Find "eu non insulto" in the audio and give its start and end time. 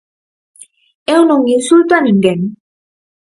1.15-1.91